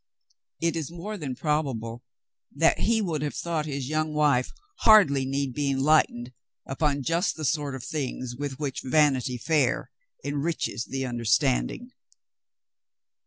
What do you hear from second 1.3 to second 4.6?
probable that he would have thought his young wife